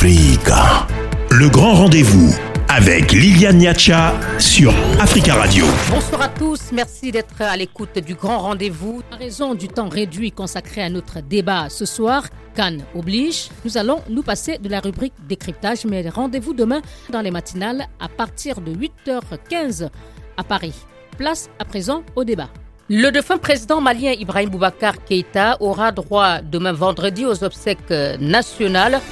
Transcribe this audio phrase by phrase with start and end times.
[0.00, 0.86] Africa.
[1.30, 2.34] Le grand rendez-vous
[2.68, 5.66] avec Liliane Niacha sur Africa Radio.
[5.90, 9.02] Bonsoir à tous, merci d'être à l'écoute du grand rendez-vous.
[9.12, 12.24] À raison du temps réduit consacré à notre débat ce soir,
[12.54, 16.80] Cannes oblige, nous allons nous passer de la rubrique décryptage, mais rendez-vous demain
[17.10, 19.90] dans les matinales à partir de 8h15
[20.38, 20.76] à Paris.
[21.18, 22.48] Place à présent au débat.
[22.88, 29.02] Le défunt président malien Ibrahim Boubacar Keïta aura droit demain vendredi aux obsèques nationales.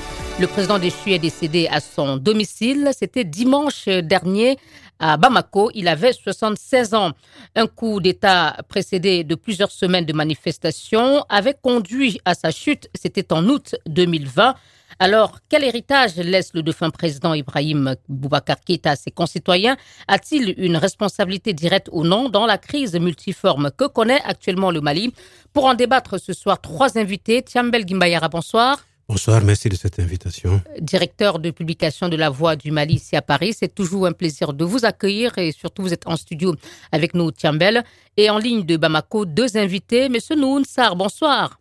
[0.40, 2.90] Le président déchu est décédé à son domicile.
[2.96, 4.56] C'était dimanche dernier
[5.00, 5.72] à Bamako.
[5.74, 7.10] Il avait 76 ans.
[7.56, 12.88] Un coup d'État précédé de plusieurs semaines de manifestations avait conduit à sa chute.
[12.94, 14.54] C'était en août 2020.
[15.00, 19.76] Alors, quel héritage laisse le défunt président Ibrahim Boubacar Keïta à ses concitoyens?
[20.06, 25.12] A-t-il une responsabilité directe ou non dans la crise multiforme que connaît actuellement le Mali?
[25.52, 27.42] Pour en débattre ce soir, trois invités.
[27.42, 28.78] Tiambel Gimbayara, bonsoir.
[29.10, 30.60] Bonsoir, merci de cette invitation.
[30.80, 34.52] Directeur de publication de La Voix du Mali ici à Paris, c'est toujours un plaisir
[34.52, 36.54] de vous accueillir et surtout vous êtes en studio
[36.92, 37.84] avec nous, Tiambel.
[38.18, 40.10] Et en ligne de Bamako, deux invités.
[40.10, 41.58] Monsieur Noun Sar, bonsoir.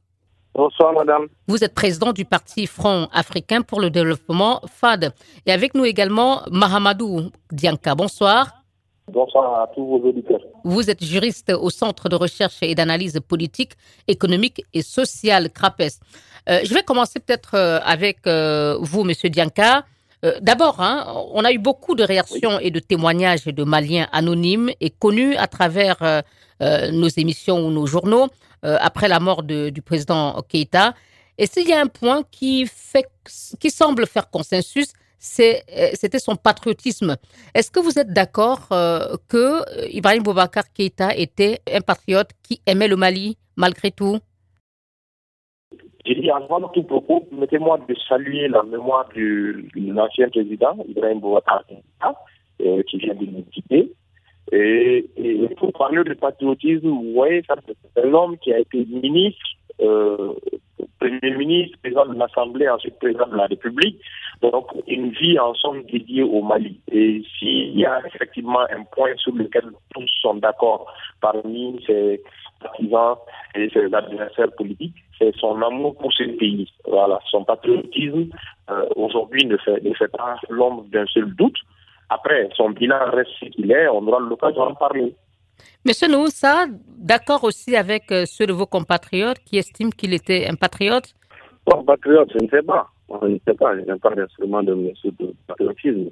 [0.53, 1.27] Bonsoir, madame.
[1.47, 5.13] Vous êtes président du parti Front africain pour le développement, FAD.
[5.45, 7.95] Et avec nous également Mahamadou Dianka.
[7.95, 8.56] Bonsoir.
[9.09, 10.41] Bonsoir à tous vos auditeurs.
[10.66, 13.73] Vous êtes juriste au Centre de recherche et d'analyse politique,
[14.09, 16.00] économique et sociale, CRAPES.
[16.50, 19.85] Euh, je vais commencer peut-être euh, avec euh, vous, Monsieur Dianka.
[20.41, 24.89] D'abord, hein, on a eu beaucoup de réactions et de témoignages de Maliens anonymes et
[24.89, 26.23] connus à travers
[26.59, 28.28] nos émissions ou nos journaux
[28.63, 30.95] après la mort du président Keïta.
[31.38, 32.67] Et s'il y a un point qui,
[33.69, 34.88] semble faire consensus,
[35.19, 37.15] c'était son patriotisme.
[37.53, 42.95] Est-ce que vous êtes d'accord que Ibrahim Boubacar Keïta était un patriote qui aimait le
[42.95, 44.19] Mali malgré tout?
[46.07, 51.63] J'ai dit avant tout propos, permettez-moi de saluer la mémoire de l'ancien président, Ibrahim Boubacar
[52.61, 53.91] euh, qui vient de nous quitter.
[54.53, 55.09] Et,
[55.57, 57.44] pour parler de patriotisme, vous voyez,
[57.95, 59.41] c'est l'homme qui a été ministre,
[59.81, 60.33] euh,
[61.00, 64.00] premier ministre, président de l'Assemblée, ensuite président de la République.
[64.41, 66.80] Donc, une vie ensemble dédiée au Mali.
[66.91, 70.91] Et s'il y a effectivement un point sur lequel tous sont d'accord
[71.22, 72.22] parmi ces
[72.59, 73.16] partisans
[73.56, 76.72] et ses adversaires politiques, c'est son amour pour ce pays.
[76.88, 78.30] Voilà, son patriotisme
[78.69, 81.57] euh, aujourd'hui ne fait, ne fait pas l'ombre d'un seul doute.
[82.09, 85.13] Après, son bilan reste ce qu'il est, on aura l'occasion d'en parler.
[85.85, 86.66] Monsieur Noussa,
[86.97, 91.13] d'accord aussi avec euh, ceux de vos compatriotes qui estiment qu'il était un patriote
[91.66, 92.88] Bon, patriote, je ne sais pas.
[93.22, 96.09] Je ne sais pas, je n'ai pas d'instrument de mesure de patriotisme.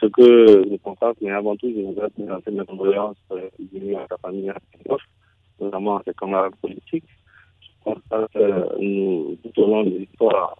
[0.00, 3.48] Ce que je constate, mais avant tout, je voudrais présenter mes condoléances euh,
[3.96, 4.52] à ta famille,
[5.60, 7.04] notamment à ses camarades politiques.
[7.60, 10.56] Je constate que nous, tout au long de l'histoire,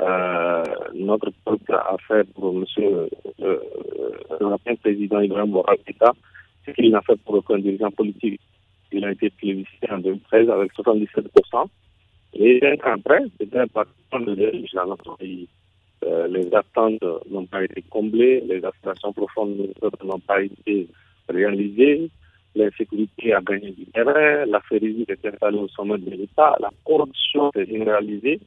[0.00, 0.64] euh,
[0.94, 2.64] notre peuple a fait pour M.
[3.40, 3.58] Euh,
[4.40, 6.12] l'ancien président Ibrahim Bourakita
[6.74, 8.40] qu'il n'a fait pour aucun dirigeant politique.
[8.92, 11.66] Il a été plébiscité en 2013 avec 77%.
[12.34, 15.48] Et un an après, c'était un dirigeants dans notre pays.
[16.04, 19.68] Euh, les attentes n'ont pas été comblées, les aspirations profondes
[20.02, 20.88] n'ont pas été
[21.28, 22.08] réalisées,
[22.54, 27.50] l'insécurité a gagné du terrain, la férésie est installée au sommet de l'État, la corruption
[27.54, 28.40] est généralisée,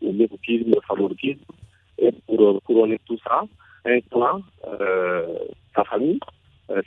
[0.00, 1.44] le népotisme, le favoritisme.
[1.98, 3.42] Et pour couronner tout ça,
[3.84, 5.26] un clan, euh,
[5.74, 6.18] sa famille,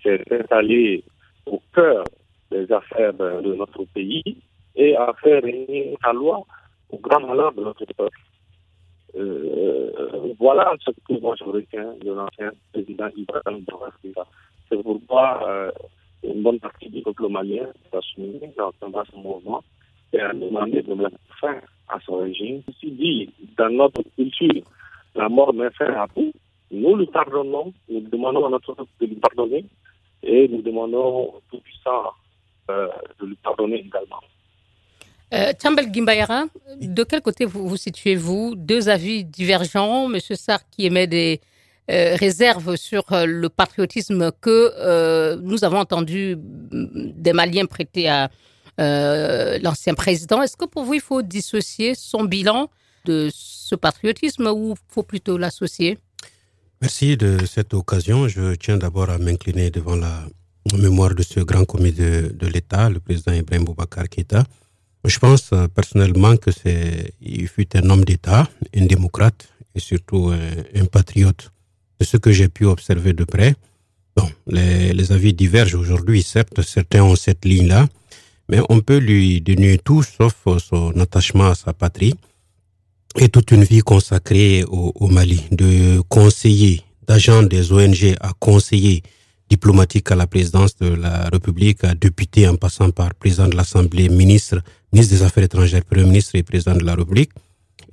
[0.04, 1.04] s'est installé
[1.46, 2.04] au cœur
[2.52, 4.38] des affaires de notre pays
[4.76, 6.44] et a fait régner sa loi
[6.90, 8.20] au grand malheur de notre peuple.
[9.16, 9.92] Euh,
[10.40, 14.28] voilà ce que moi je retiens de l'ancien président Ibrahim Boubacar
[14.70, 15.72] C'est pourquoi euh,
[16.24, 19.64] une bonne partie du peuple malien s'est assumé dans ce mouvement
[20.14, 21.58] et a demandé de mettre fin
[21.90, 22.62] à son régime.
[22.68, 24.64] Ceci dit, dans notre culture,
[25.16, 26.32] la mort met fin à tout.
[26.78, 29.66] Nous lui pardonnons, nous demandons à notre de lui pardonner
[30.24, 32.12] et nous demandons au Tout-Puissant
[32.70, 32.88] euh,
[33.20, 34.22] de lui pardonner également.
[35.34, 36.46] Euh, Chambel Gimbayara,
[36.80, 40.08] de quel côté vous vous situez-vous Deux avis divergents.
[40.08, 41.42] Monsieur Sarr qui émet des
[41.90, 48.30] euh, réserves sur euh, le patriotisme que nous avons entendu mm, des Maliens prêter à
[48.78, 50.42] l'ancien président.
[50.44, 52.70] Est-ce que pour vous, il faut dissocier son bilan
[53.06, 55.98] de ce patriotisme ou faut plutôt l'associer?
[56.80, 58.28] Merci de cette occasion.
[58.28, 60.28] Je tiens d'abord à m'incliner devant la
[60.78, 64.44] mémoire de ce grand comité de, l'État, le président Ibrahim Boubacar Keïta.
[65.04, 70.32] Je pense personnellement que c'est, il fut un homme d'État, un démocrate et surtout
[70.76, 71.52] un, patriote.
[72.00, 73.56] De ce que j'ai pu observer de près,
[74.16, 76.22] bon, les, les avis divergent aujourd'hui.
[76.22, 77.88] Certes, certains ont cette ligne-là,
[78.50, 82.14] mais on peut lui dénuer tout sauf son attachement à sa patrie.
[83.18, 89.04] Et toute une vie consacrée au, au Mali, de conseiller, d'agent des ONG à conseiller
[89.50, 94.10] diplomatique à la présidence de la République, à député en passant par président de l'Assemblée,
[94.10, 94.62] ministre,
[94.92, 97.32] ministre des Affaires étrangères, premier ministre et président de la République.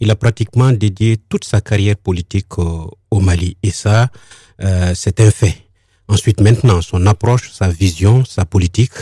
[0.01, 3.57] Il a pratiquement dédié toute sa carrière politique au, au Mali.
[3.63, 4.09] Et ça,
[4.63, 5.55] euh, c'est un fait.
[6.09, 8.93] Ensuite, maintenant, son approche, sa vision, sa politique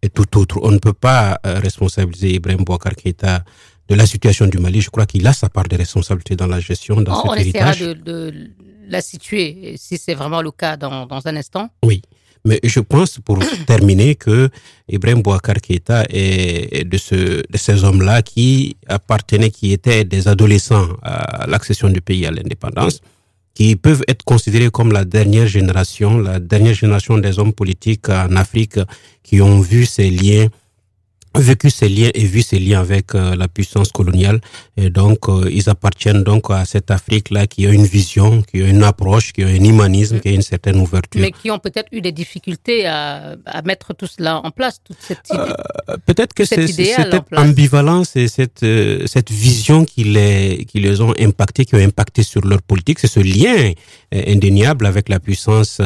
[0.00, 0.60] et tout autre.
[0.62, 3.44] On ne peut pas euh, responsabiliser Ibrahim Bouakar Keïta
[3.88, 4.80] de la situation du Mali.
[4.80, 7.82] Je crois qu'il a sa part de responsabilité dans la gestion, dans on, cet héritage.
[7.82, 8.50] On essaiera de, de,
[8.88, 11.68] la situer, si c'est vraiment le cas, dans, dans un instant.
[11.84, 12.02] Oui.
[12.44, 14.48] Mais je pense, pour terminer, que
[14.88, 20.88] Ibrahim Bouakar Keïta est de, ce, de ces hommes-là qui appartenaient, qui étaient des adolescents
[21.02, 23.00] à l'accession du pays à l'indépendance,
[23.54, 28.36] qui peuvent être considérés comme la dernière génération, la dernière génération des hommes politiques en
[28.36, 28.78] Afrique
[29.24, 30.46] qui ont vu ces liens
[31.34, 34.40] vécu ces liens et vu ces liens avec euh, la puissance coloniale.
[34.76, 38.68] Et donc, euh, ils appartiennent donc à cette Afrique-là qui a une vision, qui a
[38.68, 41.20] une approche, qui a un humanisme, qui a une certaine ouverture.
[41.20, 44.98] Mais qui ont peut-être eu des difficultés à, à, mettre tout cela en place, toute
[45.00, 45.38] cette idée.
[45.38, 48.64] Euh, peut-être que c'est cette ambivalence et cette,
[49.06, 52.98] cette vision qui les, qui les ont impactés, qui ont impacté sur leur politique.
[52.98, 53.72] C'est ce lien
[54.12, 55.80] indéniable avec la puissance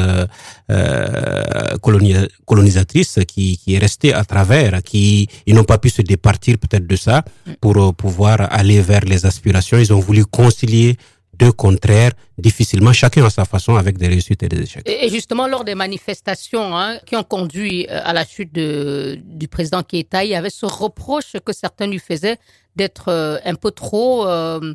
[2.45, 6.95] colonisatrice qui, est resté à travers, qui ils n'ont pas pu se départir peut-être de
[6.95, 7.23] ça
[7.61, 9.77] pour euh, pouvoir aller vers les aspirations.
[9.77, 10.97] Ils ont voulu concilier
[11.33, 14.87] deux contraires difficilement, chacun à sa façon, avec des réussites et des échecs.
[14.87, 19.47] Et justement, lors des manifestations hein, qui ont conduit euh, à la chute de, du
[19.47, 22.37] président Keïta, il y avait ce reproche que certains lui faisaient
[22.75, 24.73] d'être euh, un peu trop euh,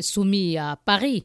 [0.00, 1.24] soumis à Paris.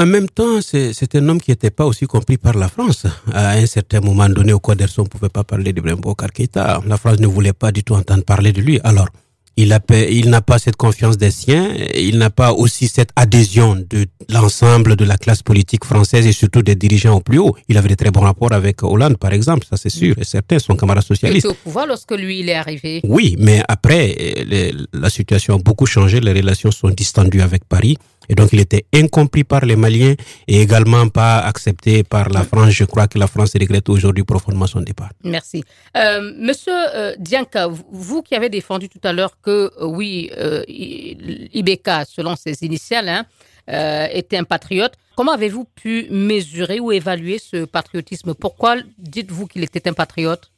[0.00, 3.04] En même temps, c'est un homme qui n'était pas aussi compris par la France.
[3.32, 6.80] À un certain moment donné, au Quaderson, on ne pouvait pas parler d'Ibrahim Bokar Keïta.
[6.86, 8.78] La France ne voulait pas du tout entendre parler de lui.
[8.84, 9.08] Alors,
[9.56, 14.06] il n'a il pas cette confiance des siens, il n'a pas aussi cette adhésion de
[14.28, 17.56] l'ensemble de la classe politique française et surtout des dirigeants au plus haut.
[17.68, 20.60] Il avait de très bons rapports avec Hollande, par exemple, ça c'est sûr et certain,
[20.60, 21.44] son camarade socialiste.
[21.44, 23.00] Il était au pouvoir lorsque lui, il est arrivé.
[23.02, 24.14] Oui, mais après,
[24.46, 27.98] les, la situation a beaucoup changé, les relations sont distendues avec Paris.
[28.28, 30.14] Et donc, il était incompris par les Maliens
[30.46, 32.70] et également pas accepté par la France.
[32.70, 35.10] Je crois que la France regrette aujourd'hui profondément son départ.
[35.24, 35.64] Merci.
[35.96, 40.62] Euh, Monsieur euh, Dianka, vous qui avez défendu tout à l'heure que, euh, oui, euh,
[40.68, 43.24] Ibeka, selon ses initiales, hein,
[43.70, 48.34] euh, était un patriote, comment avez-vous pu mesurer ou évaluer ce patriotisme?
[48.34, 50.50] Pourquoi dites-vous qu'il était un patriote?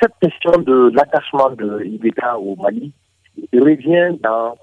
[0.00, 2.92] Cette question de l'attachement de Ibeka au Mali
[3.52, 4.56] revient dans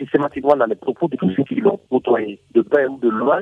[0.00, 3.40] systématiquement dans les propos de tous ceux qui l'ont côtoyé, de près ou de loin,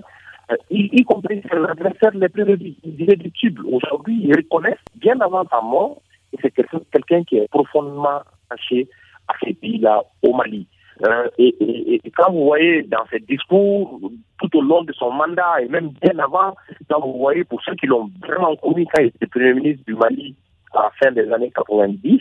[0.51, 2.45] euh, y, y, compris ses adversaires les plus
[2.85, 3.65] irréductibles.
[3.67, 6.01] Aujourd'hui, ils reconnaissent bien avant sa mort
[6.33, 8.21] que c'est quelqu'un quelqu qui est profondément
[8.51, 8.89] attaché
[9.29, 10.67] à ces pays-là au Mali.
[11.07, 14.01] Euh, et, et, et, quand vous voyez dans ses discours
[14.41, 16.57] tout au long de son mandat et même bien avant,
[16.91, 19.95] quand vous voyez pour ceux qui l'ont vraiment connu quand il était Premier ministre du
[19.95, 20.35] Mali
[20.75, 22.21] à la fin des années 90,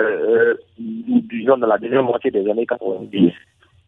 [0.00, 3.32] euh, disons dans la deuxième moitié des années 90,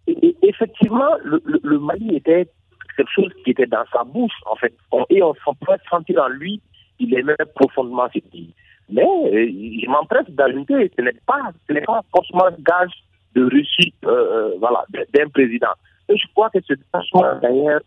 [0.07, 2.49] et, effectivement, le, Mali était
[2.97, 4.75] quelque chose qui était dans sa bouche, en fait.
[5.11, 5.55] Et on, on
[5.91, 6.61] sentir en lui
[6.99, 8.55] qu'il aimait profondément ce pays.
[8.91, 9.49] Mais euh,
[9.83, 12.93] je m'empresse d'ajouter, ce n'est pas, ce n'est pas forcément gage
[13.35, 14.85] de réussite, euh, voilà,
[15.15, 15.73] d'un président.
[16.09, 17.81] Et je crois que ce attachement d'ailleurs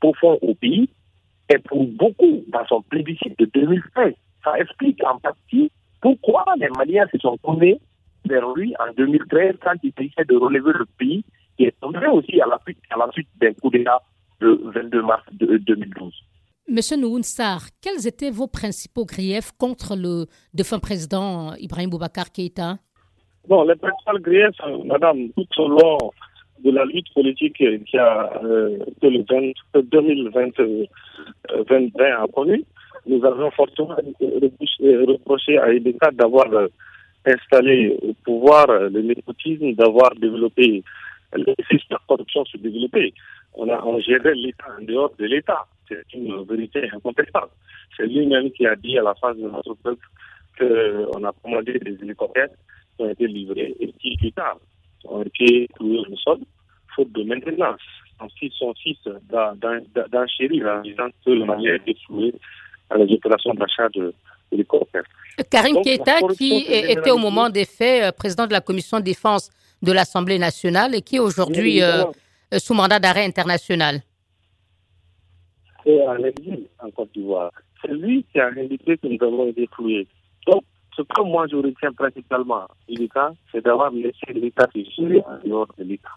[0.00, 0.90] profond au pays
[1.48, 4.14] est pour beaucoup dans son plébiscite de 2013.
[4.42, 5.70] Ça explique en partie
[6.02, 7.80] pourquoi les Maliens se sont tournés
[8.26, 11.24] vers lui en 2013 quand il essayait de relever le pays
[11.56, 14.00] qui est tombé aussi à la suite, à la suite d'un coup d'État
[14.40, 16.12] le 22 mars de 2012.
[16.66, 22.78] Monsieur Nouounsar, quels étaient vos principaux griefs contre le défunt président Ibrahim Boubacar Keïta?
[23.46, 25.98] Bon, les principaux griefs, madame, tout au long
[26.64, 30.86] de la lutte politique qui a, euh, que le 20, 2020 euh,
[31.52, 32.64] a connu,
[33.06, 36.68] nous avons fortement reproché à Ibeka d'avoir euh,
[37.26, 40.82] installé au pouvoir le népotisme, d'avoir développé
[41.70, 43.12] système de corruption se développer.
[43.54, 45.66] On a on gérait l'État en dehors de l'État.
[45.88, 47.52] C'est une vérité incontestable.
[47.96, 50.06] C'est lui-même qui a dit à la face de notre peuple
[50.58, 52.48] qu'on a commandé des hélicoptères
[52.96, 54.58] qui ont été livrés et qui, plus tard,
[55.04, 56.38] ont été cloués au sol,
[56.94, 57.80] faute de maintenance.
[58.20, 62.32] Ensuite, son fils d'enchérir en disant que le Mali a été floué
[62.90, 64.14] à les opérations d'achat de
[65.50, 69.50] Karim Keita, qui était au moment des faits euh, président de la commission de défense
[69.82, 72.04] de l'Assemblée nationale et qui est aujourd'hui euh,
[72.58, 74.00] sous mandat d'arrêt international.
[75.84, 77.50] C'est à l'exil en Côte d'Ivoire.
[77.82, 80.06] C'est lui qui a indiqué que nous avons été cloués.
[80.46, 80.62] Donc,
[80.96, 82.66] ce que moi je retiens principalement,
[83.52, 86.10] c'est d'avoir laissé l'État se en dehors de l'État.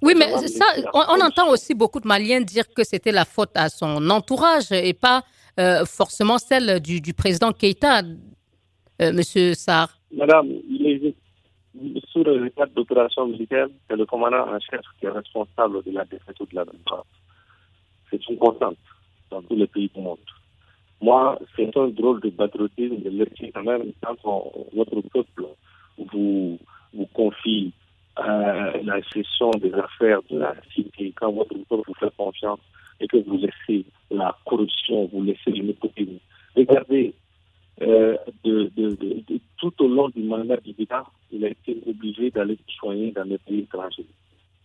[0.00, 0.64] Oui, mais ça,
[0.94, 4.94] on, entend aussi beaucoup de Maliens dire que c'était la faute à son entourage et
[4.94, 5.22] pas
[5.58, 8.02] euh, forcément celle du, président Keïta,
[9.00, 9.88] euh, Monsieur Sarr.
[10.12, 10.48] Madame,
[12.10, 16.04] sur le cadre d'opération militaire, c'est le commandant en chef qui est responsable de la
[16.04, 17.04] défaite de la victoire.
[18.10, 18.76] C'est une constante
[19.30, 20.18] dans tous les pays du monde.
[21.00, 25.46] Moi, c'est un drôle de patriotisme de laisser quand même quand votre peuple
[25.98, 26.58] vous,
[26.94, 27.72] vous confie
[28.18, 32.60] euh, la gestion des affaires de la cité, quand votre peuple vous fait confiance
[33.02, 36.18] et que vous laissez la corruption, vous laissez le népotisme.
[36.56, 37.12] Regardez,
[37.82, 38.16] euh,
[39.58, 43.38] tout au long du mandat du d'État, il a été obligé d'aller soigner dans les
[43.38, 44.06] pays étrangers.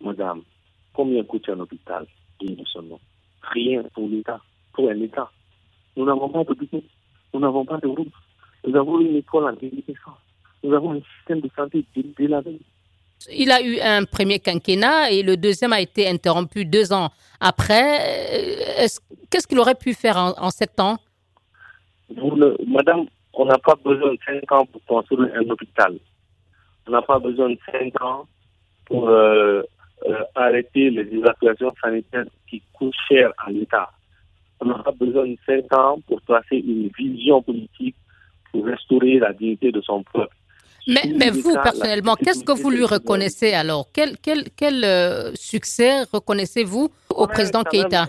[0.02, 0.42] Madame,
[0.94, 2.06] combien coûte un hôpital?
[2.40, 3.00] De son nom
[3.42, 4.40] Rien pour l'État,
[4.72, 5.32] pour un État.
[5.96, 6.84] Nous n'avons pas budget,
[7.34, 8.14] nous n'avons pas de route,
[8.64, 10.22] nous avons une école en déliquescence,
[10.64, 12.60] nous avons un système de santé délavé.
[13.32, 17.10] Il a eu un premier quinquennat et le deuxième a été interrompu deux ans
[17.40, 18.00] après.
[18.84, 18.88] Euh,
[19.30, 20.98] qu'est-ce qu'il aurait pu faire en sept ans?
[22.68, 25.98] Madame, on n'a pas besoin de 5 ans pour construire un hôpital.
[26.88, 28.28] On n'a pas besoin de 5 ans
[28.86, 29.62] pour euh,
[30.08, 33.92] euh, arrêter les évacuations sanitaires qui coûtent cher à l'État.
[34.60, 37.96] On n'a pas besoin de 5 ans pour tracer une vision politique
[38.52, 40.36] pour restaurer la dignité de son peuple.
[40.88, 43.88] Mais, vous, personnellement, qu'est-ce que vous lui reconnaissez alors?
[43.94, 48.08] Quel, quel, quel euh, succès reconnaissez-vous au président Keïta?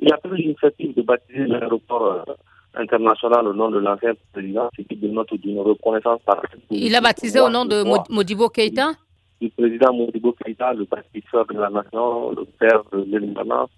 [0.00, 2.32] il a pris l'initiative de baptiser l'aéroport euh,
[2.74, 6.40] international au nom de l'ancien président, ce qui dénote d'une reconnaissance par
[6.70, 8.92] Il a baptisé au nom de Modibo Keïta?
[9.40, 13.70] Le président Modibo Keïta, le bâtisseur de la nation, le père de l'indépendance.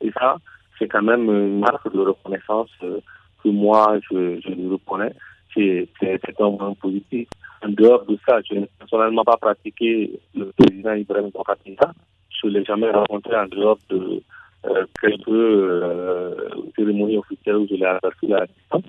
[0.00, 0.36] Et ça,
[0.78, 3.00] c'est quand même une marque de reconnaissance euh,
[3.42, 5.12] que moi, je, je le reconnais.
[5.54, 5.88] C'est
[6.40, 7.28] un moment positif.
[7.62, 11.30] En dehors de ça, je n'ai personnellement pas pratiqué le président Ibrahim
[11.64, 11.92] Keïta.
[12.30, 14.22] Je ne l'ai jamais rencontré en dehors de
[14.66, 16.34] euh, quelques euh,
[16.76, 18.84] cérémonies officielles où je l'ai aperçu à distance.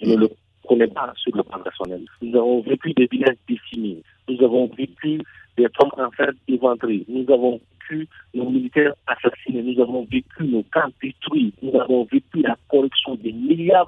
[0.00, 0.28] Je ne le
[0.68, 2.04] connais pas sur le plan personnel.
[2.22, 4.02] Nous avons vécu des villages décimés.
[4.28, 5.20] Nous avons vécu
[5.56, 7.04] des femmes enceintes éventrées.
[7.08, 9.62] Nous avons vécu nos militaires assassinés.
[9.62, 11.52] Nous avons vécu nos camps détruits.
[11.62, 13.86] Nous avons vécu la corruption des milliards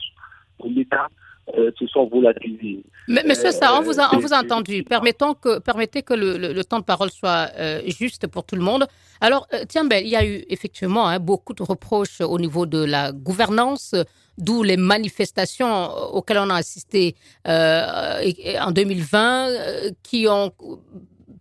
[0.65, 1.09] de l'État
[1.57, 2.85] euh, se sont volatilisés.
[3.09, 4.83] Mais, monsieur ça, on vous a, on vous a entendu.
[4.85, 8.63] Permettons que, permettez que le, le, temps de parole soit euh, juste pour tout le
[8.63, 8.87] monde.
[9.21, 12.67] Alors, euh, tiens, ben, il y a eu effectivement hein, beaucoup de reproches au niveau
[12.67, 13.95] de la gouvernance,
[14.37, 17.15] d'où les manifestations auxquelles on a assisté
[17.47, 19.49] en 2020,
[20.03, 20.53] qui ont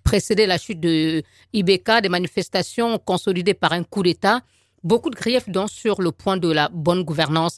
[0.06, 1.22] précédé la chute de
[1.52, 4.40] IBK, des manifestations consolidées par un coup d'État.
[4.84, 7.58] Beaucoup de griefs donc sur le point de la bonne gouvernance.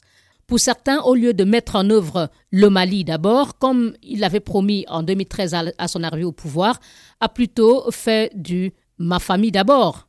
[0.50, 4.84] Pour certains, au lieu de mettre en œuvre le Mali d'abord, comme il l'avait promis
[4.88, 6.80] en 2013 à, son arrivée au pouvoir,
[7.20, 10.08] a plutôt fait du ma famille d'abord.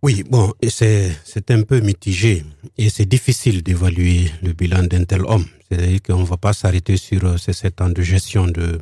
[0.00, 2.44] Oui, bon, c'est un peu mitigé
[2.78, 5.46] et c'est difficile d'évaluer le bilan d'un tel homme.
[5.68, 8.78] C'est-à-dire qu'on ne va pas s'arrêter sur euh, ces sept ans de gestion de,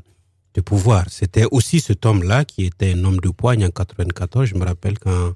[0.53, 1.07] de pouvoir.
[1.09, 4.47] C'était aussi cet homme-là qui était un homme de poigne en 94.
[4.47, 5.33] Je me rappelle quand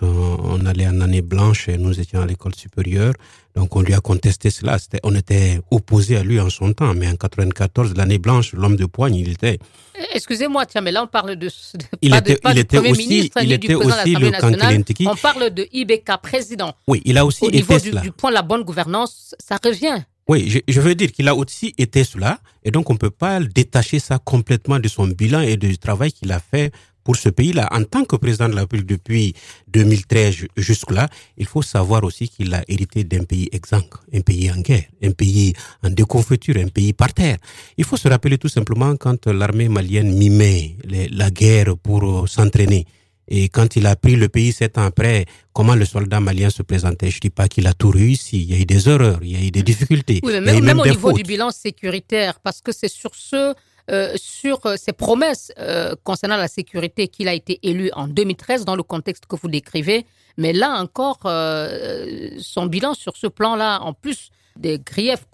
[0.00, 3.12] on allait en année blanche et nous étions à l'école supérieure.
[3.54, 4.78] Donc on lui a contesté cela.
[5.02, 8.86] on était opposé à lui en son temps, mais en 94, l'année blanche, l'homme de
[8.86, 9.58] poigne, il était.
[10.14, 11.50] Excusez-moi, tiens, mais là on parle de.
[12.00, 14.82] Il était, il était aussi, il était aussi le nationale.
[15.06, 16.72] On parle de IBK président.
[16.86, 19.58] Oui, il a aussi Au été niveau du, du point de la bonne gouvernance, ça
[19.62, 20.02] revient.
[20.28, 23.10] Oui, je, je, veux dire qu'il a aussi été cela, et donc on ne peut
[23.10, 26.72] pas détacher ça complètement de son bilan et du travail qu'il a fait
[27.04, 29.34] pour ce pays-là, en tant que président de la République depuis
[29.68, 34.60] 2013 jusque-là, il faut savoir aussi qu'il a hérité d'un pays exsangue, un pays en
[34.60, 37.38] guerre, un pays en déconfiture, un pays par terre.
[37.76, 40.76] Il faut se rappeler tout simplement quand l'armée malienne mimait
[41.10, 42.86] la guerre pour euh, s'entraîner.
[43.28, 46.62] Et quand il a pris le pays sept ans après, comment le soldat malien se
[46.62, 47.10] présentait?
[47.10, 48.42] Je dis pas qu'il a tout réussi.
[48.42, 50.20] Il y a eu des erreurs, il y a eu des difficultés.
[50.22, 53.54] Oui, mais même, au niveau du bilan sécuritaire, parce que c'est sur ce
[53.90, 58.64] euh, sur euh, ses promesses euh, concernant la sécurité qu'il a été élu en 2013
[58.64, 60.06] dans le contexte que vous décrivez.
[60.38, 65.26] Mais là encore, son bilan sur ce plan-là, en plus des griefs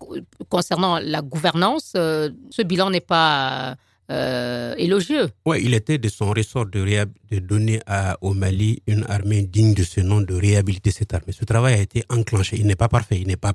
[0.48, 3.76] concernant la gouvernance, ce bilan n'est pas
[4.76, 5.28] élogieux.
[5.46, 6.84] Oui, il était de son ressort de,
[7.30, 7.78] de donner
[8.22, 11.32] au Mali une armée digne de ce nom, de réhabiliter cette armée.
[11.32, 12.56] Ce travail a été enclenché.
[12.58, 13.52] Il n'est pas parfait, il n'est pas,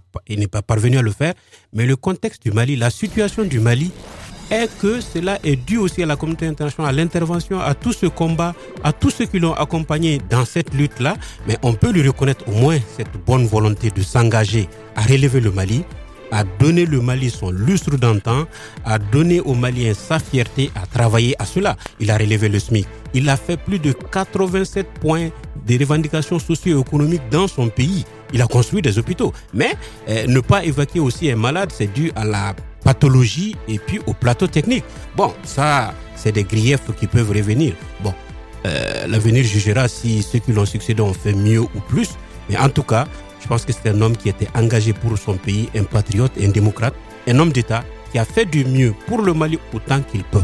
[0.50, 1.34] pas parvenu à le faire,
[1.74, 3.92] mais le contexte du Mali, la situation du Mali
[4.54, 8.06] est que cela est dû aussi à la communauté internationale, à l'intervention, à tout ce
[8.06, 11.16] combat, à tous ceux qui l'ont accompagné dans cette lutte-là.
[11.48, 15.52] Mais on peut lui reconnaître au moins cette bonne volonté de s'engager à relever le
[15.52, 15.84] Mali,
[16.32, 18.46] a donné le Mali son lustre d'antan,
[18.86, 21.76] a donné aux Maliens sa fierté à travailler à cela.
[22.00, 22.88] Il a relevé le SMIC.
[23.14, 25.30] Il a fait plus de 87 points
[25.68, 28.06] de revendications socio-économiques dans son pays.
[28.34, 29.32] Il a construit des hôpitaux.
[29.54, 29.74] Mais
[30.10, 34.14] euh, ne pas évacuer aussi un malade, c'est dû à la pathologie et puis au
[34.14, 34.84] plateau technique.
[35.16, 37.74] Bon, ça, c'est des griefs qui peuvent revenir.
[38.02, 38.14] Bon,
[38.66, 42.10] euh, l'avenir jugera si ceux qui l'ont succédé ont fait mieux ou plus.
[42.50, 43.06] Mais en tout cas,
[43.42, 46.50] je pense que c'est un homme qui était engagé pour son pays, un patriote, un
[46.50, 46.94] démocrate,
[47.28, 50.44] un homme d'État qui a fait du mieux pour le Mali autant qu'il peut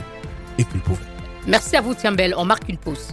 [0.58, 1.00] et qu'il pouvait.
[1.48, 2.34] Merci à vous, Tiambel.
[2.38, 3.08] On marque une pause.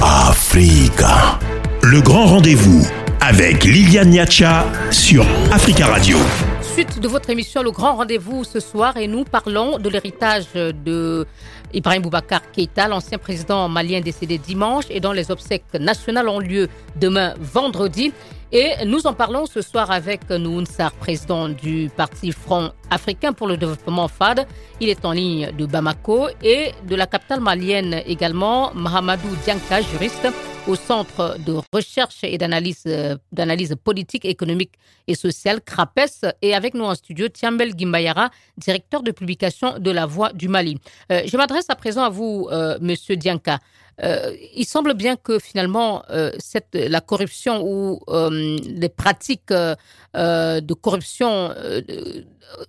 [0.00, 1.38] Africa.
[1.82, 2.86] Le grand rendez-vous
[3.24, 6.16] avec Liliane Niacha sur Africa Radio.
[6.60, 11.24] Suite de votre émission Le Grand Rendez-vous ce soir et nous parlons de l'héritage de
[11.72, 16.68] Ibrahim Boubacar Keïta, l'ancien président malien décédé dimanche et dont les obsèques nationales ont lieu
[16.96, 18.12] demain vendredi.
[18.54, 23.46] Et nous en parlons ce soir avec Noun Sar, président du parti Front africain pour
[23.46, 24.46] le développement FAD.
[24.78, 30.28] Il est en ligne de Bamako et de la capitale malienne également, Mahamadou Dianka, juriste
[30.68, 32.84] au Centre de recherche et d'analyse,
[33.32, 34.72] d'analyse politique, économique
[35.06, 40.04] et sociale, CRAPES, et avec nous en studio, Tiambel Gimbayara, directeur de publication de La
[40.04, 40.76] Voix du Mali.
[41.10, 43.60] Euh, je m'adresse à présent à vous, euh, Monsieur Dianka.
[44.04, 46.32] Euh, il semble bien que finalement, euh,
[46.72, 51.54] la corruption ou euh, les pratiques de corruption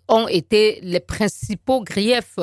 [0.08, 2.40] ont été les principaux griefs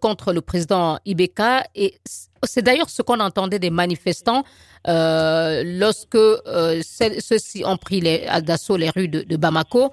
[0.00, 1.64] contre le président Ibeka.
[1.74, 1.98] Et
[2.42, 4.42] c'est d'ailleurs ce qu'on entendait des manifestants
[4.86, 8.00] lorsque ceux-ci ont pris
[8.42, 9.92] d'assaut les rues de, de Bamako.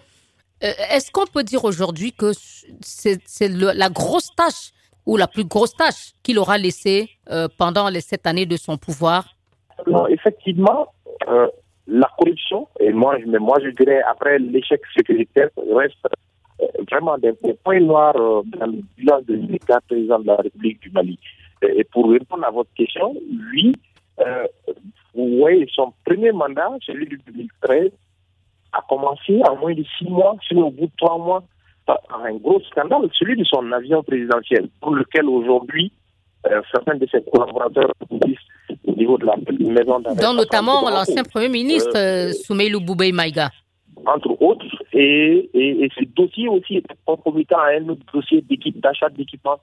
[0.61, 2.33] Est-ce qu'on peut dire aujourd'hui que
[2.83, 3.19] c'est
[3.49, 4.73] la grosse tâche
[5.05, 8.77] ou la plus grosse tâche qu'il aura laissée euh, pendant les sept années de son
[8.77, 9.25] pouvoir?
[9.87, 10.87] Non, Effectivement,
[11.27, 11.47] euh,
[11.87, 15.95] la corruption, et moi, mais moi je dirais après l'échec sécuritaire, reste
[16.61, 20.91] euh, vraiment des, points noirs dans le bilan de l'État président de la République du
[20.91, 21.17] Mali.
[21.63, 23.75] Et, pour répondre à votre question, lui,
[25.15, 27.91] voyez, son premier mandat, celui de 2013,
[28.73, 31.43] a commencé en moins de six mois, sinon au bout de trois mois,
[32.23, 35.91] un gros scandale, celui de son avion présidentiel, pour lequel aujourd'hui,
[36.47, 39.99] euh, certains de ses collaborateurs au niveau de la maison.
[39.99, 43.49] Dont notamment l'ancien Premier ministre euh, euh Soumeilou Boubei Maïga.
[44.07, 49.09] Entre autres, et, et, ce dossier aussi est concomitant à un autre dossier d'équipe, d'achat
[49.09, 49.59] d'équipement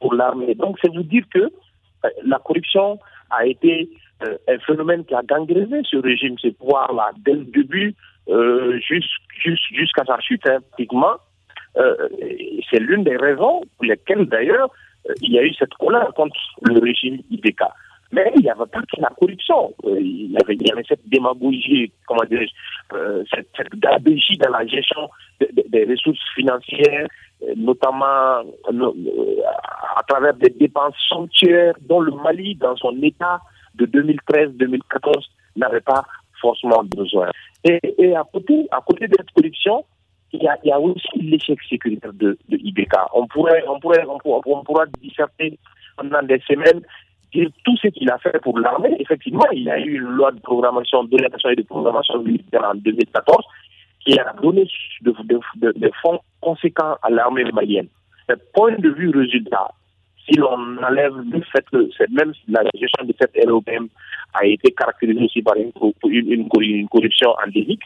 [0.00, 0.54] pour l'armée.
[0.54, 2.98] Donc, c'est vous dire que euh, la corruption
[3.30, 3.88] a été
[4.20, 7.94] un phénomène qui a gangréné ce régime, ce pouvoir-là, dès le début
[9.70, 11.14] jusqu'à sa chute, hein, pratiquement.
[11.76, 12.08] Euh,
[12.70, 14.70] c'est l'une des raisons pour lesquelles, d'ailleurs,
[15.08, 17.62] euh, il y a eu cette colère contre le régime IBK.
[18.10, 19.74] Mais il n'y avait pas que la corruption.
[19.84, 20.36] Euh, il, y
[20.72, 22.48] avait, cette démagogie, comment dire,
[23.30, 25.10] cette, cette dans la gestion
[25.68, 27.06] des ressources financières,
[27.56, 28.40] notamment
[29.96, 33.40] à travers des dépenses sanctuaires dont le Mali, dans son état
[33.74, 35.24] de 2013-2014,
[35.56, 36.02] n'avait pas
[36.40, 37.28] forcément besoin.
[37.64, 39.84] Et, et, à, côté, à côté de cette corruption,
[40.32, 42.92] il y a, aussi l'échec sécuritaire de, de IBK.
[43.14, 45.58] On pourrait, on pourrait, on, pourra, on disserter
[45.96, 46.82] pendant des semaines
[47.32, 48.96] dire tout ce qu'il a fait pour l'armée.
[48.98, 52.74] Effectivement, il y a eu une loi de programmation, de et de programmation militaire en
[52.74, 53.44] 2014
[54.04, 54.66] qui a donné
[55.02, 57.88] des de, de, fonds conséquents à l'armée malienne.
[58.28, 59.68] Le point de vue résultat,
[60.24, 63.88] si l'on enlève le fait que même la gestion de cette LOPM
[64.34, 65.72] a été caractérisée aussi par une,
[66.04, 67.82] une, une corruption endémique,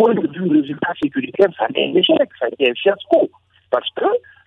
[0.00, 3.28] point de vue résultat sécuritaire, ça a été un échec, ça a été un fiasco.
[3.70, 4.06] Parce que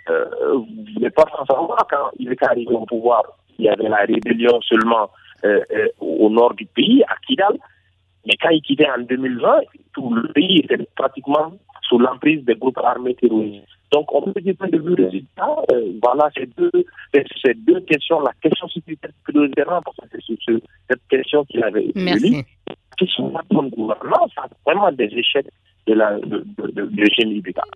[0.10, 3.24] euh, vous n'êtes pas sans savoir, quand il est arrivé au pouvoir,
[3.60, 5.12] il y avait la rébellion seulement
[5.46, 7.58] euh, euh, au nord du pays, à Kidal.
[8.26, 9.60] Mais quand il quittait en 2020,
[9.94, 13.66] tout le pays était pratiquement sous l'emprise des groupes armés terroristes.
[13.92, 15.56] Donc, on peut dire point de vue résultat,
[16.02, 16.72] voilà ces deux,
[17.14, 20.54] ces deux questions, la question sécuritaire prioritairement, parce que c'est
[20.90, 22.44] cette question qu'il avait Merci
[22.98, 24.32] question de gouvernance,
[24.92, 25.48] des échecs
[25.88, 26.90] de la de, de,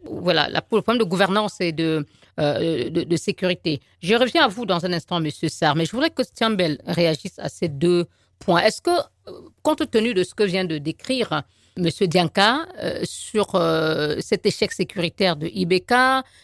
[0.06, 2.06] Voilà, le problème de gouvernance et de,
[2.40, 3.82] euh, de, sécurité.
[4.02, 7.38] Je reviens à vous dans un instant, Monsieur Sarr, mais je voudrais que Stiambel réagisse
[7.40, 8.06] à ces deux
[8.40, 8.62] points.
[8.62, 9.32] Est-ce que, euh,
[9.62, 11.44] compte tenu de ce que vient de décrire
[11.78, 13.60] Monsieur Dianka euh, sur
[14.20, 15.94] cet échec sécuritaire de IBK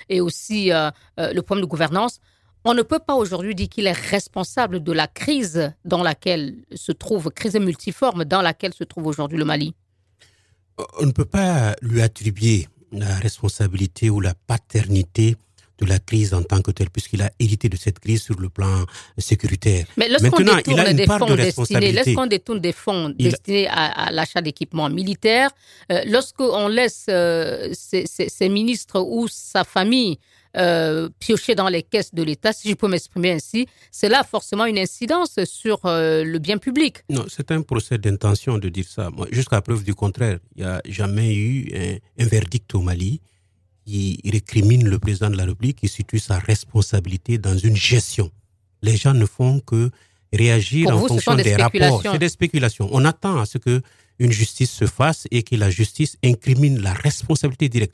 [0.10, 0.70] et aussi
[1.18, 2.20] le problème de gouvernance,
[2.66, 6.92] on ne peut pas aujourd'hui dire qu'il est responsable de la crise dans laquelle se
[6.92, 9.74] trouve, crise multiforme dans laquelle se trouve aujourd'hui le Mali?
[11.00, 15.36] On ne peut pas lui attribuer la responsabilité ou la paternité
[15.80, 18.50] de la crise en tant que telle, puisqu'il a hérité de cette crise sur le
[18.50, 18.86] plan
[19.18, 19.86] sécuritaire.
[19.98, 25.50] Mais lorsqu'on détourne des fonds destinés, lorsqu'on détourne des fonds destinés à, l'achat d'équipements militaires,
[25.92, 30.20] euh, lorsqu'on laisse euh, ses, ministres ou sa famille
[30.56, 34.66] euh, piocher dans les caisses de l'État, si je peux m'exprimer ainsi, cela a forcément
[34.66, 36.98] une incidence sur euh, le bien public.
[37.10, 39.10] Non, c'est un procès d'intention de dire ça.
[39.32, 43.20] Jusqu'à preuve du contraire, il n'y a jamais eu un, verdict au Mali
[43.86, 48.30] qui récrimine le président de la République, qui situe sa responsabilité dans une gestion.
[48.82, 49.90] Les gens ne font que
[50.32, 52.02] réagir en fonction des, des rapports.
[52.04, 52.90] C'est des spéculations.
[52.92, 53.82] On attend à ce que
[54.24, 57.94] une justice se fasse et que la justice incrimine la responsabilité directe.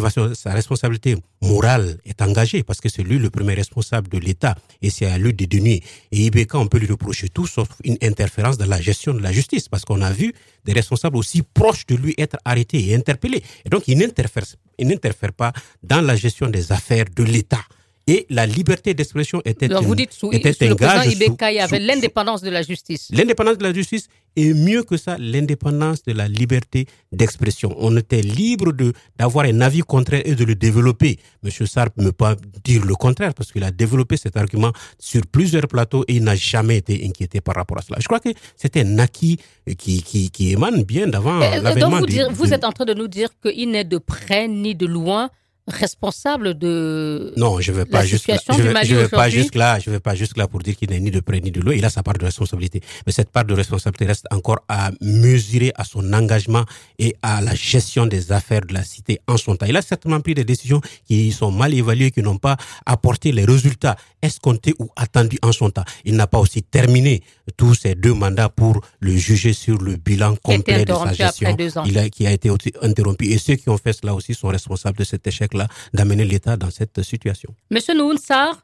[0.00, 4.56] Façons, sa responsabilité morale est engagée parce que c'est lui le premier responsable de l'État
[4.82, 5.82] et c'est à lui de dénuer.
[6.12, 9.32] Et Ibeka, on peut lui reprocher tout sauf une interférence dans la gestion de la
[9.32, 13.42] justice parce qu'on a vu des responsables aussi proches de lui être arrêtés et interpellés.
[13.64, 17.62] Et donc, il n'interfère pas dans la gestion des affaires de l'État.
[18.08, 21.12] Et la liberté d'expression était, Donc vous dites sous, était sous un le gage.
[21.12, 23.08] Ibeka, il y avait l'indépendance de la justice.
[23.12, 27.74] L'indépendance de la justice et mieux que ça, l'indépendance de la liberté d'expression.
[27.78, 31.18] On était libre de d'avoir un avis contraire et de le développer.
[31.42, 35.20] Monsieur Sarp ne peut pas dire le contraire parce qu'il a développé cet argument sur
[35.26, 37.98] plusieurs plateaux et il n'a jamais été inquiété par rapport à cela.
[38.00, 39.36] Je crois que c'était un acquis
[39.76, 42.00] qui, qui, qui émane bien d'avant l'avènement.
[42.00, 44.86] Donc vous, vous êtes en train de nous dire qu'il n'est de près ni de
[44.86, 45.28] loin
[45.68, 49.78] responsable de non je vais pas juste là, je vais, je vais pas juste là
[49.78, 51.74] je vais pas juste là pour dire qu'il n'est ni de près ni de loin.
[51.74, 52.80] Il a sa part de responsabilité.
[53.06, 56.64] Mais cette part de responsabilité reste encore à mesurer à son engagement
[56.98, 59.66] et à la gestion des affaires de la cité en son temps.
[59.66, 63.44] Il a certainement pris des décisions qui sont mal évaluées qui n'ont pas apporté les
[63.44, 65.84] résultats escomptés ou attendus en son temps.
[66.04, 67.22] Il n'a pas aussi terminé
[67.56, 71.56] tous ces deux mandats pour le juger sur le bilan complet de sa gestion.
[71.86, 72.50] il a, qui a été
[72.82, 73.26] interrompu.
[73.26, 75.54] Et ceux qui ont fait cela aussi sont responsables de cet échec
[75.94, 77.50] d'amener l'État dans cette situation.
[77.70, 78.62] Monsieur Nounsar,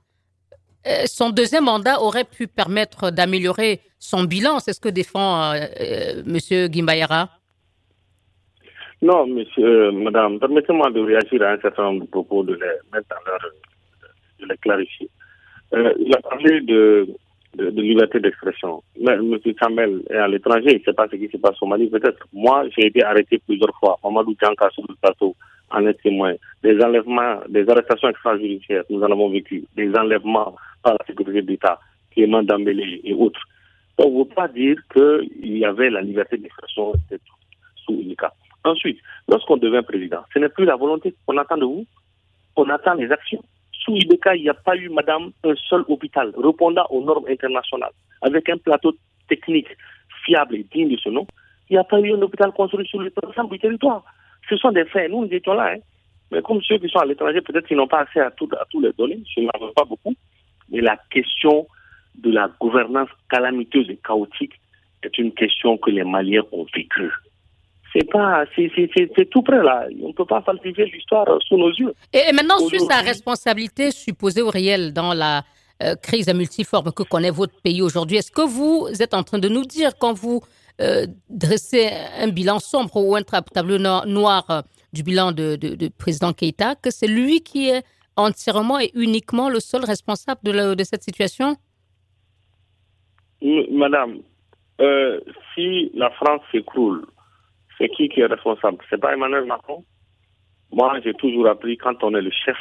[0.87, 4.59] euh, son deuxième mandat aurait pu permettre d'améliorer son bilan.
[4.59, 7.31] C'est ce que défend euh, euh, Monsieur Gimbayara.
[9.01, 13.15] Non, monsieur, madame, permettez-moi de réagir à un certain nombre de propos, de les mettre
[13.19, 13.51] en l'heure,
[14.41, 15.11] de les clarifier.
[15.73, 17.07] il a parlé de,
[17.57, 18.83] de, liberté d'expression.
[18.99, 19.39] Mais M.
[19.61, 22.27] Kamel est à l'étranger, il ne sait pas ce qui se passe au Mali, peut-être.
[22.33, 23.99] Moi, j'ai été arrêté plusieurs fois.
[24.03, 25.34] Mamadou Djanka sur le plateau
[25.75, 26.35] en est témoin.
[26.63, 29.65] Des enlèvements, des arrestations extrajudiciaires, nous en avons vécu.
[29.77, 31.81] Des enlèvements par la sécurité d'État,
[32.13, 33.41] Clément Dambélé et autres.
[33.99, 36.93] On ne peut pas dire qu'il y avait la liberté d'expression
[37.85, 38.33] sous cas.
[38.65, 41.87] Ensuite, lorsqu'on devient président, ce n'est plus la volonté qu'on attend de vous,
[42.57, 43.43] on attend les actions.
[43.73, 47.93] Sous Ibeka, il n'y a pas eu, madame, un seul hôpital répondant aux normes internationales,
[48.23, 48.95] avec un plateau
[49.29, 49.69] technique
[50.25, 51.27] fiable et digne de ce nom.
[51.69, 54.05] Il n'y a pas eu un hôpital construit sur l'ensemble du territoire.
[54.49, 55.11] Ce sont des faits.
[55.11, 55.75] Nous, nous étions là.
[55.75, 55.81] Hein.
[56.31, 58.65] Mais comme ceux qui sont à l'étranger, peut-être qu'ils n'ont pas accès à, tout, à
[58.71, 60.15] tous les données, je n'en veux pas beaucoup.
[60.71, 61.67] Mais la question
[62.17, 64.55] de la gouvernance calamiteuse et chaotique
[65.03, 67.11] est une question que les Maliens ont vécue.
[67.93, 69.87] C'est pas, c'est tout près là.
[70.03, 71.95] On ne peut pas falsifier l'histoire sous nos yeux.
[72.13, 75.45] Et, maintenant, sur sa responsabilité supposée ou réelle dans la
[75.83, 79.49] euh, crise multiforme que connaît votre pays aujourd'hui, est-ce que vous êtes en train de
[79.49, 80.41] nous dire quand vous
[80.81, 86.33] euh, dresser un bilan sombre ou un tableau noir euh, du bilan de, de, président
[86.33, 87.85] Keïta, que c'est lui qui est
[88.17, 91.55] entièrement et uniquement le seul responsable de, cette situation?
[93.71, 94.19] Madame,
[94.81, 95.21] euh,
[95.55, 97.07] si la France s'écroule,
[97.79, 98.79] c'est qui qui est responsable?
[98.91, 99.85] C'est pas Emmanuel Macron?
[100.73, 102.57] Moi, j'ai toujours appris quand on est le chef,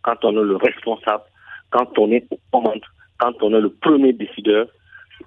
[0.00, 1.24] quand on est le responsable,
[1.68, 2.80] quand on est au commande,
[3.18, 4.68] quand on est le premier décideur,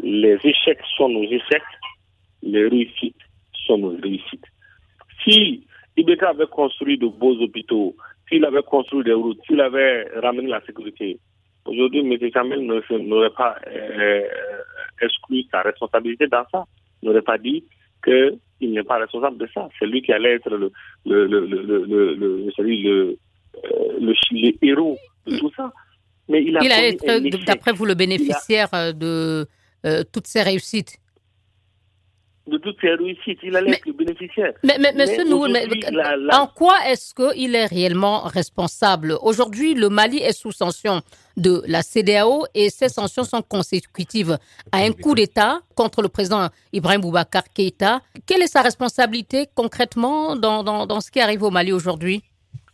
[0.01, 1.63] les échecs sont nos échecs
[2.45, 3.15] les réussites
[3.65, 4.45] sont nos réussites.
[5.23, 5.65] Si
[5.97, 7.95] Ibeka avait construit de beaux hôpitaux,
[8.29, 11.19] s'il avait construit des routes, s'il avait ramené la sécurité,
[11.65, 12.31] aujourd'hui, M.
[12.31, 14.21] Kamel n'aurait pas euh,
[15.01, 16.65] exclu sa responsabilité dans ça.
[17.03, 17.63] N'aurait pas dit
[18.03, 19.67] qu'il n'est pas responsable de ça.
[19.77, 20.71] C'est lui qui allait être le,
[21.05, 23.15] le, le, le, le, le,
[23.65, 25.71] euh, héros de tout ça.
[26.27, 29.45] Mais il, a il être, d'après vous, le bénéficiaire de
[29.85, 30.97] euh, toutes ces réussites
[32.47, 33.39] de toutes ces réussites.
[33.43, 34.53] Il allait être le bénéficiaire.
[34.63, 35.43] Mais, mais, monsieur nous,
[36.31, 39.17] en quoi est-ce qu'il est réellement responsable?
[39.21, 41.01] Aujourd'hui, le Mali est sous sanction
[41.37, 44.37] de la CDAO et ces sanctions sont consécutives
[44.71, 48.01] à un coup d'État contre le président Ibrahim Boubacar Keïta.
[48.27, 52.21] Quelle est sa responsabilité concrètement dans, dans, dans ce qui arrive au Mali aujourd'hui?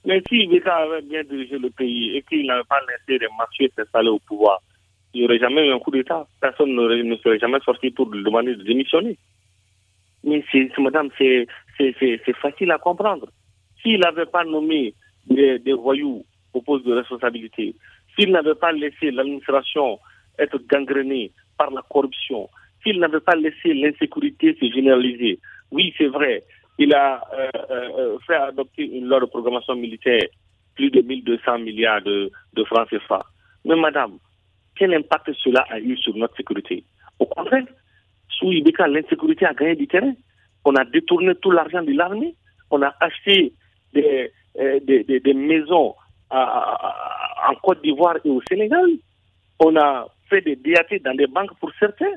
[0.03, 3.71] Mais si l'État avait bien dirigé le pays et qu'il n'avait pas laissé les marchés
[3.75, 4.59] s'installer au pouvoir,
[5.13, 6.25] il n'y aurait jamais eu un coup d'État.
[6.39, 9.17] Personne ne serait jamais sorti pour demander de démissionner.
[10.23, 10.43] Mais
[10.77, 11.47] madame, c'est,
[12.41, 13.27] facile à comprendre.
[13.81, 14.93] S'il n'avait pas nommé
[15.27, 17.75] des, voyous au poste de responsabilité,
[18.15, 19.99] s'il n'avait pas laissé l'administration
[20.37, 22.49] être gangrénée par la corruption,
[22.83, 25.39] s'il n'avait pas laissé l'insécurité se généraliser,
[25.71, 26.43] oui, c'est vrai,
[26.77, 30.23] il a euh, euh, fait adopter une loi de programmation militaire,
[30.75, 33.21] plus de 1200 milliards de, de francs CFA.
[33.65, 34.17] Mais madame,
[34.75, 36.83] quel impact cela a eu sur notre sécurité?
[37.19, 37.65] Au contraire,
[38.41, 40.13] sous Ibeka, l'insécurité a gagné du terrain.
[40.65, 42.35] On a détourné tout l'argent de l'armée.
[42.71, 43.53] On a acheté
[43.93, 45.93] des, euh, des, des, maisons
[46.31, 48.89] en Côte d'Ivoire et au Sénégal.
[49.59, 52.13] On a fait des DAT dans des banques pour certains.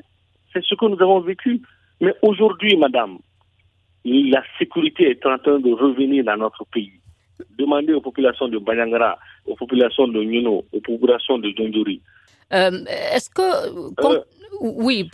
[0.51, 1.61] C'est ce que nous avons vécu.
[2.01, 3.19] Mais aujourd'hui, madame,
[4.05, 6.93] la sécurité est en train de revenir dans notre pays.
[7.57, 12.01] Demandez aux populations de Banyangara, aux populations de Nyuno, aux populations de Djondjuri.
[12.53, 13.41] Euh, est-ce que.
[13.41, 14.21] Euh,
[14.61, 15.09] oui,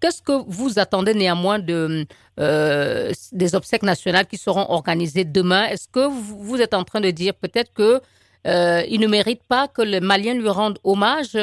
[0.00, 2.04] qu'est-ce que vous attendez néanmoins de,
[2.40, 5.66] euh, des obsèques nationales qui seront organisées demain?
[5.66, 8.00] Est-ce que vous êtes en train de dire peut-être que
[8.46, 11.36] il ne mérite pas que les Maliens lui rendent hommage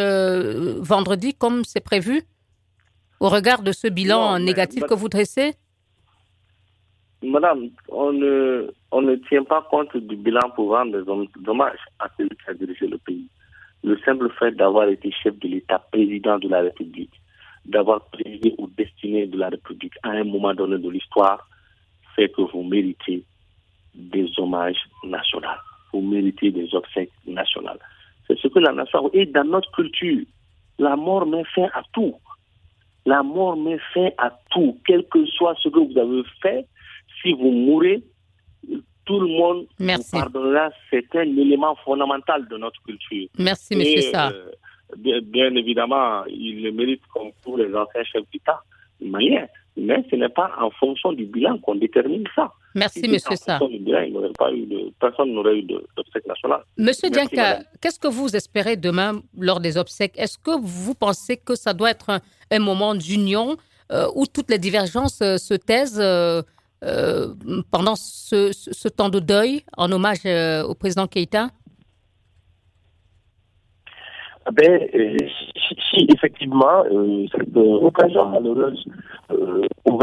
[0.82, 2.22] vendredi comme c'est prévu?
[3.20, 5.54] Au regard de ce bilan négatif que vous dressez?
[7.24, 12.08] Madame, on ne, on ne tient pas compte du bilan pour rendre des hommages à
[12.18, 13.28] celui qui a dirigé le pays.
[13.84, 17.14] Le simple fait d'avoir été chef de l'État, président de la République,
[17.66, 21.48] d'avoir présidé ou destiné de la République à un moment donné de l'histoire,
[22.16, 23.24] fait que vous méritez
[23.96, 25.48] des hommages nationaux.
[25.94, 27.80] Vous méritez des obsèques nationales.
[28.28, 29.10] C'est ce que la nation.
[29.14, 30.24] Et dans notre culture,
[30.80, 32.16] la mort met fin à tout.
[33.06, 36.66] La mort met fin à tout, quel que soit ce que vous avez fait
[37.22, 38.02] si vous mourrez,
[39.06, 40.70] tout le monde vous pardonnera.
[40.90, 43.28] C'est un élément fondamental de notre culture.
[43.38, 44.32] Merci, monsieur Sarr.
[44.32, 48.62] Euh, bien, évidemment, il le mérite comme tous les anciens chefs d'État
[49.02, 49.48] maliens.
[49.78, 52.52] Mais ce n'est pas en fonction du bilan qu'on détermine ça.
[52.76, 53.62] Merci, monsieur Sarr.
[55.00, 56.64] personne n'aurait eu d'obsèques nationales.
[56.78, 60.14] Monsieur Dianka, qu'est-ce que vous espérez demain lors des obsèques?
[60.18, 62.20] Est-ce que vous pensez que ça doit être
[62.52, 63.56] un, moment d'union
[63.92, 66.02] euh, où toutes les divergences euh, se taisent
[66.84, 67.36] euh,
[67.70, 71.50] pendant ce, temps de deuil en hommage euh, au président Keïta?
[74.46, 75.18] Ah ben, euh,
[75.92, 76.84] si, effectivement
[77.32, 78.84] cette occasion malheureuse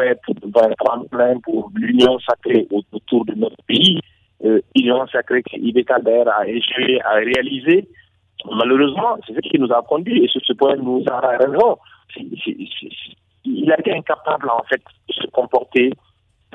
[0.04, 3.98] être, va être en plein pour l'union sacrée autour de notre pays,
[4.76, 7.88] l'union sacrée qu'Ibekader a échoué à réaliser,
[8.44, 11.78] malheureusement, c'est ce qui nous a conduit, et sur ce point, nous a raison.
[13.44, 15.90] il a été incapable, en fait, de se comporter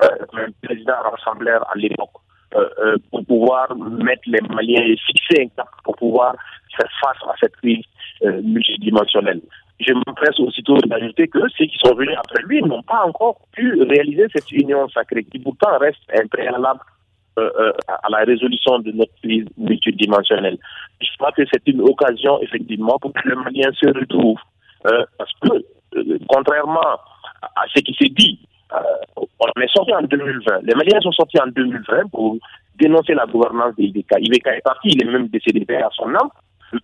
[0.02, 2.10] euh, le président rassembleur à l'époque
[2.56, 6.34] euh, euh, pour pouvoir mettre les Maliens et fixer un cap pour pouvoir
[6.76, 7.84] faire face à cette crise
[8.42, 9.40] multidimensionnelle.
[9.78, 13.80] Je m'empresse aussitôt d'ajouter que ceux qui sont venus après lui n'ont pas encore pu
[13.82, 16.80] réaliser cette union sacrée qui pourtant reste un préalable
[17.36, 20.58] à la résolution de notre crise multidimensionnelle.
[21.00, 24.40] Je crois que c'est une occasion, effectivement, pour que les Maliens se retrouvent.
[24.82, 25.64] parce que,
[26.28, 26.98] contrairement
[27.42, 28.40] à ce qui s'est dit,
[29.16, 30.60] on est sorti en 2020.
[30.62, 32.36] Les Maliens sont sortis en 2020 pour
[32.78, 34.14] dénoncer la gouvernance des IBK.
[34.18, 36.30] IBK est parti, il est même décédé à son âme.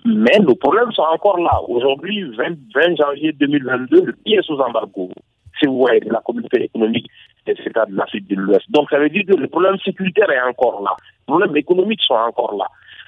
[0.05, 1.61] Mais nos problèmes sont encore là.
[1.69, 5.11] Aujourd'hui, 20, janvier 2022, le pays est sous embargo.
[5.59, 7.11] Si vous voyez, la communauté économique
[7.47, 8.71] des États de l'Afrique de l'Ouest.
[8.71, 10.95] Donc, ça veut dire que le problème sécuritaire est encore là.
[11.01, 12.67] Les problèmes économiques sont encore là.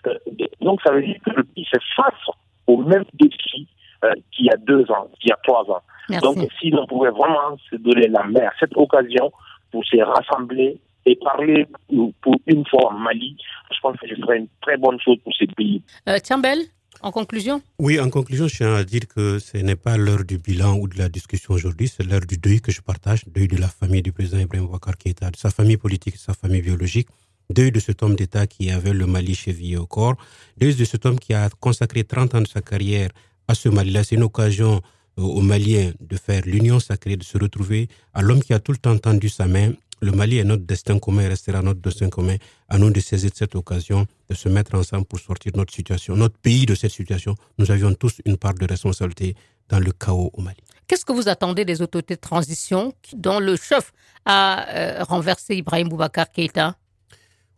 [0.08, 0.18] Euh,
[0.60, 2.34] donc, ça veut dire que le pays fait face
[2.66, 3.68] au même défi
[4.04, 5.82] euh, qu'il y a deux ans, qu'il y a trois ans.
[6.20, 9.32] Donc, si l'on pouvait vraiment se donner la main à cette occasion
[9.70, 11.66] pour se rassembler et parler
[12.20, 13.36] pour une fois en Mali,
[13.70, 15.82] je pense que ce serait une très bonne chose pour ces pays.
[16.08, 16.58] Euh, Tiambel,
[17.00, 20.38] en conclusion Oui, en conclusion, je tiens à dire que ce n'est pas l'heure du
[20.38, 23.56] bilan ou de la discussion aujourd'hui, c'est l'heure du deuil que je partage, deuil de
[23.56, 27.08] la famille du président Ibrahim Ouakkar Keïta, de sa famille politique, de sa famille biologique,
[27.50, 30.16] deuil de cet homme d'État qui avait le Mali chevillé au corps,
[30.56, 33.10] deuil de cet homme qui a consacré 30 ans de sa carrière
[33.48, 34.04] à ce Mali-là.
[34.04, 34.80] C'est une occasion
[35.18, 38.72] euh, aux Maliens de faire l'union sacrée, de se retrouver, à l'homme qui a tout
[38.72, 39.72] le temps tendu sa main.
[40.00, 42.36] Le Mali est notre destin commun restera notre destin commun.
[42.68, 46.36] À nous de saisir cette occasion, de se mettre ensemble pour sortir notre situation, notre
[46.38, 47.36] pays de cette situation.
[47.58, 49.36] Nous avions tous une part de responsabilité
[49.68, 50.56] dans le chaos au Mali.
[50.88, 53.92] Qu'est-ce que vous attendez des autorités de transition dont le chef
[54.24, 56.76] a euh, renversé Ibrahim Boubacar Keïta?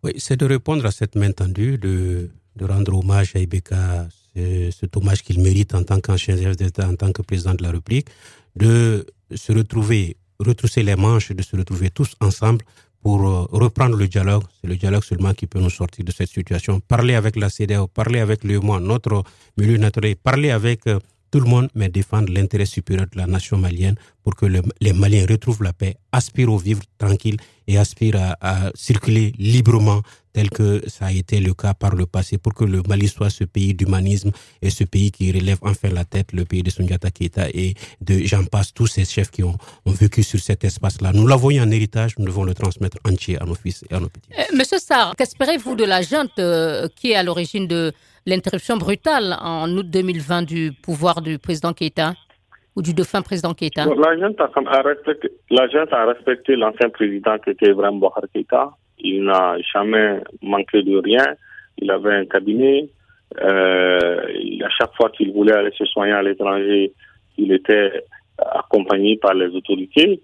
[0.03, 4.97] Oui, c'est de répondre à cette main tendue, de, de rendre hommage à Ibeka cet
[4.97, 8.09] hommage qu'il mérite en tant qu'ancien chef d'État, en tant que président de la République,
[8.57, 12.65] de se retrouver, retrousser les manches, de se retrouver tous ensemble
[13.05, 14.45] pour euh, reprendre le dialogue.
[14.61, 16.81] C'est le dialogue seulement qui peut nous sortir de cette situation.
[16.81, 19.23] Parler avec la CDAO, parler avec le MOI, notre
[19.59, 20.99] milieu naturel, parler avec euh,
[21.31, 25.27] tout le monde, mais défendre l'intérêt supérieur de la nation malienne pour que les Maliens
[25.29, 30.01] retrouvent la paix, aspirent au vivre tranquille et aspirent à circuler librement
[30.35, 33.31] tel que ça a été le cas par le passé, pour que le Mali soit
[33.31, 37.11] ce pays d'humanisme et ce pays qui relève enfin la tête, le pays de Sundiata
[37.11, 41.13] Keita et de j'en passe tous ces chefs qui ont, vécu sur cet espace-là.
[41.15, 44.01] Nous l'avons eu en héritage, nous devons le transmettre entier à nos fils et à
[44.01, 44.31] nos petits.
[44.37, 47.93] Euh, Monsieur Sarr, qu'espérez-vous de la junte euh, qui est à l'origine de
[48.27, 52.15] l'interruption brutale en août 2020 du pouvoir du président Keita
[52.75, 53.85] ou du défunt président Keita?
[53.87, 58.73] La junte a, respecté, a respecté l'ancien président qui était Ibrahim Bouhar Keita.
[58.99, 61.25] Il n'a jamais manqué de rien.
[61.79, 62.89] Il avait un cabinet.
[63.41, 64.21] Euh,
[64.65, 66.93] à chaque fois qu'il voulait aller se soigner à l'étranger,
[67.37, 68.05] il était
[68.39, 70.21] accompagné par les autorités.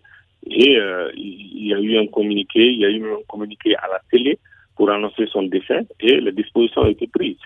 [0.46, 3.88] Et euh, il y a eu un communiqué, il y a eu un communiqué à
[3.88, 4.38] la télé
[4.76, 7.37] pour annoncer son décès et les dispositions ont été prises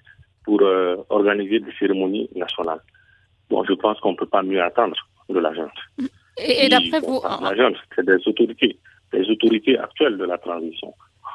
[0.44, 2.80] pour euh, organiser des cérémonies nationales.
[3.50, 4.94] Bon, je pense qu'on ne peut pas mieux attendre
[5.28, 5.70] de la junte.
[6.38, 7.20] Et, d'après vous...
[7.24, 8.78] La c'est des autorités,
[9.12, 10.94] des autorités actuelles de la transition.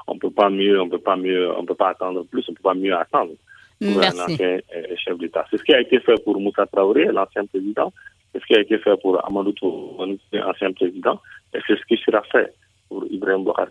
[0.10, 2.52] On ne peut pas mieux, on peut pas mieux, on peut pas attendre plus, on
[2.52, 3.34] ne peut pas mieux attendre
[3.80, 5.45] pour un ancien euh, chef d'État.
[5.50, 7.93] C'est ce qui a été fait pour Moussa Traoré, l'ancien président,
[8.34, 11.22] c'est ce qui a été fait pour Amadou Tourouni, ancien président,
[11.54, 12.54] et c'est ce qui sera fait
[12.88, 13.67] pour Ibrahim Bouhar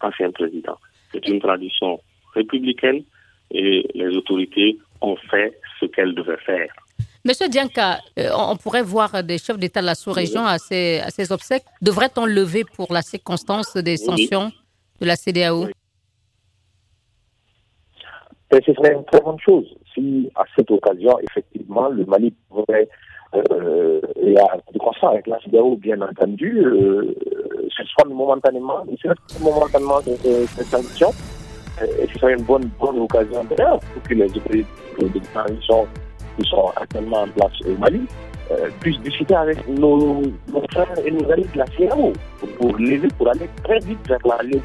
[0.00, 0.78] ancien président.
[1.12, 2.00] C'est une tradition
[2.34, 3.02] républicaine
[3.50, 6.72] et les autorités ont fait ce qu'elles devaient faire.
[7.24, 11.10] Monsieur Dianka, euh, on pourrait voir des chefs d'État de la sous-région à ces, à
[11.10, 11.64] ces obsèques.
[11.82, 14.52] Devrait-on lever pour la circonstance des sanctions?
[15.00, 15.66] De la CDAO
[18.52, 22.88] Ce serait une très bonne chose si, à cette occasion, effectivement, le Mali pourrait,
[23.34, 24.58] euh, et à
[25.08, 27.14] avec la CDAO, bien entendu, euh,
[27.76, 31.12] ce soit momentanément, ce momentanément ces sanctions
[31.82, 34.66] et ce serait une bonne, bonne occasion d'ailleurs pour que les autorités
[34.98, 35.86] de transition
[36.38, 38.00] qui sont actuellement en place au Mali
[38.50, 42.12] euh, puissent discuter avec nos, nos, frères et nos amis de la CAO
[42.58, 44.60] pour, lever, pour aller très vite vers la levée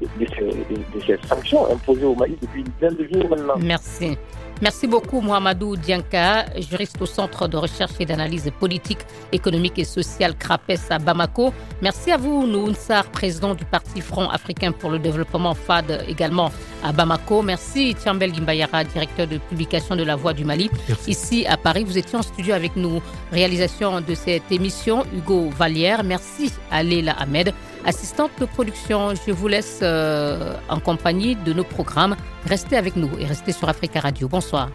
[0.00, 3.54] de, de, ces, sanctions imposées au Mali depuis une dizaine de jours maintenant.
[3.60, 4.16] Merci.
[4.62, 10.34] Merci beaucoup, Mohamedou Dianka, juriste au Centre de recherche et d'analyse politique, économique et sociale
[10.34, 11.52] CRAPES à Bamako.
[11.82, 16.50] Merci à vous, Nounsar, président du Parti Front africain pour le développement FAD également
[16.82, 17.42] à Bamako.
[17.42, 20.70] Merci, Tiambel Gimbayara, directeur de publication de La Voix du Mali.
[21.06, 23.02] Ici à Paris, vous étiez en studio avec nous.
[23.32, 26.02] Réalisation de cette émission, Hugo Vallière.
[26.02, 27.52] Merci à Leila Ahmed,
[27.84, 29.12] assistante de production.
[29.26, 32.16] Je vous laisse euh, en compagnie de nos programmes.
[32.46, 34.28] Restez avec nous et restez sur Africa Radio.
[34.28, 34.45] Bonsoir.
[34.52, 34.70] mahasiswa.